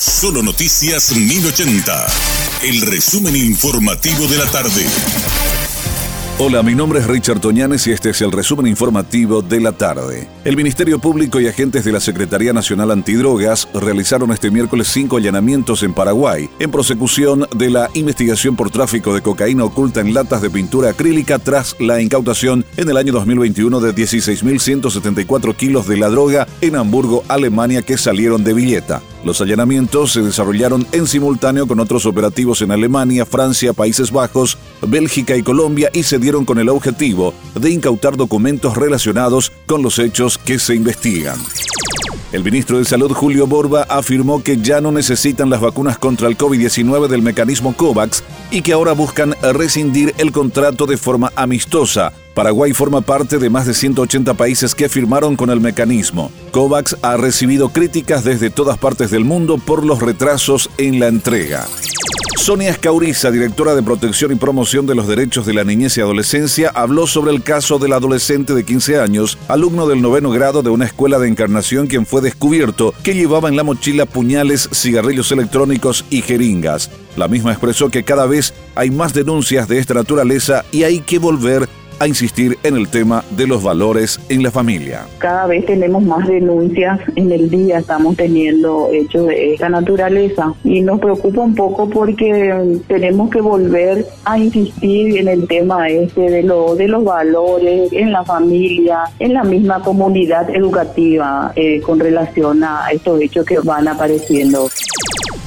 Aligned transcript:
Solo 0.00 0.42
Noticias 0.42 1.14
1080. 1.14 2.06
El 2.62 2.80
resumen 2.80 3.36
informativo 3.36 4.26
de 4.28 4.38
la 4.38 4.46
tarde. 4.46 4.86
Hola, 6.38 6.62
mi 6.62 6.74
nombre 6.74 7.00
es 7.00 7.06
Richard 7.06 7.38
Toñanes 7.38 7.86
y 7.86 7.92
este 7.92 8.08
es 8.08 8.22
el 8.22 8.32
resumen 8.32 8.66
informativo 8.66 9.42
de 9.42 9.60
la 9.60 9.72
tarde. 9.72 10.26
El 10.42 10.56
Ministerio 10.56 10.98
Público 10.98 11.38
y 11.38 11.48
agentes 11.48 11.84
de 11.84 11.92
la 11.92 12.00
Secretaría 12.00 12.54
Nacional 12.54 12.92
Antidrogas 12.92 13.68
realizaron 13.74 14.32
este 14.32 14.50
miércoles 14.50 14.88
cinco 14.88 15.18
allanamientos 15.18 15.82
en 15.82 15.92
Paraguay 15.92 16.48
en 16.58 16.70
prosecución 16.70 17.46
de 17.54 17.68
la 17.68 17.90
investigación 17.92 18.56
por 18.56 18.70
tráfico 18.70 19.12
de 19.12 19.20
cocaína 19.20 19.64
oculta 19.64 20.00
en 20.00 20.14
latas 20.14 20.40
de 20.40 20.48
pintura 20.48 20.88
acrílica 20.88 21.38
tras 21.38 21.76
la 21.78 22.00
incautación 22.00 22.64
en 22.78 22.88
el 22.88 22.96
año 22.96 23.12
2021 23.12 23.78
de 23.78 23.94
16.174 23.94 25.54
kilos 25.54 25.86
de 25.86 25.98
la 25.98 26.08
droga 26.08 26.48
en 26.62 26.76
Hamburgo, 26.76 27.22
Alemania, 27.28 27.82
que 27.82 27.98
salieron 27.98 28.44
de 28.44 28.54
Villeta. 28.54 29.02
Los 29.24 29.40
allanamientos 29.40 30.12
se 30.12 30.22
desarrollaron 30.22 30.86
en 30.92 31.06
simultáneo 31.06 31.66
con 31.66 31.78
otros 31.78 32.06
operativos 32.06 32.62
en 32.62 32.72
Alemania, 32.72 33.26
Francia, 33.26 33.72
Países 33.72 34.10
Bajos, 34.10 34.56
Bélgica 34.80 35.36
y 35.36 35.42
Colombia 35.42 35.90
y 35.92 36.04
se 36.04 36.18
dieron 36.18 36.44
con 36.44 36.58
el 36.58 36.70
objetivo 36.70 37.34
de 37.54 37.70
incautar 37.70 38.16
documentos 38.16 38.76
relacionados 38.76 39.52
con 39.66 39.82
los 39.82 39.98
hechos 39.98 40.38
que 40.38 40.58
se 40.58 40.74
investigan. 40.74 41.38
El 42.32 42.44
ministro 42.44 42.78
de 42.78 42.84
Salud 42.84 43.12
Julio 43.12 43.46
Borba 43.46 43.82
afirmó 43.88 44.42
que 44.42 44.56
ya 44.56 44.80
no 44.80 44.92
necesitan 44.92 45.50
las 45.50 45.60
vacunas 45.60 45.98
contra 45.98 46.28
el 46.28 46.38
COVID-19 46.38 47.08
del 47.08 47.22
mecanismo 47.22 47.74
COVAX 47.76 48.22
y 48.52 48.62
que 48.62 48.72
ahora 48.72 48.92
buscan 48.92 49.34
rescindir 49.42 50.14
el 50.16 50.30
contrato 50.30 50.86
de 50.86 50.96
forma 50.96 51.32
amistosa. 51.34 52.12
Paraguay 52.34 52.72
forma 52.72 53.00
parte 53.00 53.38
de 53.38 53.50
más 53.50 53.66
de 53.66 53.74
180 53.74 54.34
países 54.34 54.74
que 54.74 54.88
firmaron 54.88 55.36
con 55.36 55.50
el 55.50 55.60
mecanismo. 55.60 56.30
COVAX 56.52 56.96
ha 57.02 57.16
recibido 57.16 57.70
críticas 57.70 58.24
desde 58.24 58.50
todas 58.50 58.78
partes 58.78 59.10
del 59.10 59.24
mundo 59.24 59.58
por 59.58 59.84
los 59.84 60.00
retrasos 60.00 60.70
en 60.78 61.00
la 61.00 61.08
entrega. 61.08 61.66
Sonia 62.38 62.70
Escauriza, 62.70 63.30
directora 63.30 63.74
de 63.74 63.82
Protección 63.82 64.32
y 64.32 64.36
Promoción 64.36 64.86
de 64.86 64.94
los 64.94 65.06
Derechos 65.06 65.44
de 65.44 65.52
la 65.52 65.62
Niñez 65.62 65.98
y 65.98 66.00
Adolescencia, 66.00 66.70
habló 66.74 67.06
sobre 67.06 67.32
el 67.32 67.42
caso 67.42 67.78
del 67.78 67.92
adolescente 67.92 68.54
de 68.54 68.64
15 68.64 68.98
años, 68.98 69.36
alumno 69.46 69.86
del 69.86 70.00
noveno 70.00 70.30
grado 70.30 70.62
de 70.62 70.70
una 70.70 70.86
escuela 70.86 71.18
de 71.18 71.28
encarnación, 71.28 71.86
quien 71.86 72.06
fue 72.06 72.22
descubierto 72.22 72.94
que 73.02 73.14
llevaba 73.14 73.50
en 73.50 73.56
la 73.56 73.62
mochila 73.62 74.06
puñales, 74.06 74.70
cigarrillos 74.72 75.30
electrónicos 75.32 76.06
y 76.08 76.22
jeringas. 76.22 76.90
La 77.16 77.28
misma 77.28 77.50
expresó 77.52 77.90
que 77.90 78.04
cada 78.04 78.24
vez 78.24 78.54
hay 78.74 78.90
más 78.90 79.12
denuncias 79.12 79.68
de 79.68 79.78
esta 79.78 79.94
naturaleza 79.94 80.64
y 80.72 80.84
hay 80.84 81.00
que 81.00 81.18
volver 81.18 81.68
a 82.00 82.08
insistir 82.08 82.58
en 82.62 82.76
el 82.76 82.88
tema 82.88 83.22
de 83.30 83.46
los 83.46 83.62
valores 83.62 84.18
en 84.30 84.42
la 84.42 84.50
familia. 84.50 85.06
Cada 85.18 85.46
vez 85.46 85.66
tenemos 85.66 86.02
más 86.02 86.26
denuncias 86.26 86.98
en 87.14 87.30
el 87.30 87.50
día, 87.50 87.78
estamos 87.78 88.16
teniendo 88.16 88.88
hechos 88.90 89.26
de 89.26 89.52
esta 89.52 89.68
naturaleza 89.68 90.54
y 90.64 90.80
nos 90.80 90.98
preocupa 90.98 91.42
un 91.42 91.54
poco 91.54 91.90
porque 91.90 92.80
tenemos 92.88 93.30
que 93.30 93.42
volver 93.42 94.06
a 94.24 94.38
insistir 94.38 95.18
en 95.18 95.28
el 95.28 95.46
tema 95.46 95.88
este 95.90 96.22
de, 96.22 96.42
lo, 96.42 96.74
de 96.74 96.88
los 96.88 97.04
valores 97.04 97.92
en 97.92 98.12
la 98.12 98.24
familia, 98.24 99.04
en 99.18 99.34
la 99.34 99.44
misma 99.44 99.82
comunidad 99.82 100.48
educativa 100.54 101.52
eh, 101.54 101.82
con 101.82 102.00
relación 102.00 102.64
a 102.64 102.88
estos 102.90 103.20
hechos 103.20 103.44
que 103.44 103.58
van 103.58 103.88
apareciendo. 103.88 104.70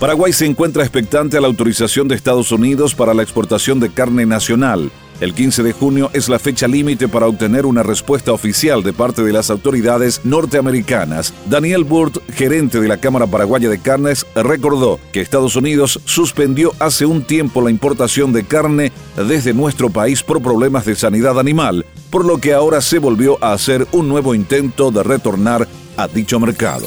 Paraguay 0.00 0.30
se 0.30 0.44
encuentra 0.44 0.82
expectante 0.82 1.38
a 1.38 1.40
la 1.40 1.46
autorización 1.46 2.06
de 2.06 2.16
Estados 2.16 2.52
Unidos 2.52 2.94
para 2.94 3.14
la 3.14 3.22
exportación 3.22 3.80
de 3.80 3.88
carne 3.88 4.26
nacional. 4.26 4.90
El 5.22 5.32
15 5.32 5.62
de 5.62 5.72
junio 5.72 6.10
es 6.12 6.28
la 6.28 6.38
fecha 6.38 6.68
límite 6.68 7.08
para 7.08 7.26
obtener 7.26 7.64
una 7.64 7.82
respuesta 7.82 8.30
oficial 8.30 8.82
de 8.82 8.92
parte 8.92 9.22
de 9.22 9.32
las 9.32 9.48
autoridades 9.48 10.20
norteamericanas. 10.22 11.32
Daniel 11.46 11.84
Burt, 11.84 12.18
gerente 12.30 12.78
de 12.78 12.88
la 12.88 12.98
Cámara 12.98 13.26
Paraguaya 13.26 13.70
de 13.70 13.78
Carnes, 13.78 14.26
recordó 14.34 15.00
que 15.12 15.22
Estados 15.22 15.56
Unidos 15.56 15.98
suspendió 16.04 16.74
hace 16.78 17.06
un 17.06 17.22
tiempo 17.22 17.62
la 17.62 17.70
importación 17.70 18.34
de 18.34 18.44
carne 18.44 18.92
desde 19.16 19.54
nuestro 19.54 19.88
país 19.88 20.22
por 20.22 20.42
problemas 20.42 20.84
de 20.84 20.94
sanidad 20.94 21.40
animal, 21.40 21.86
por 22.10 22.26
lo 22.26 22.36
que 22.36 22.52
ahora 22.52 22.82
se 22.82 22.98
volvió 22.98 23.42
a 23.42 23.54
hacer 23.54 23.86
un 23.92 24.08
nuevo 24.08 24.34
intento 24.34 24.90
de 24.90 25.02
retornar 25.02 25.66
a 25.96 26.06
dicho 26.06 26.38
mercado. 26.38 26.86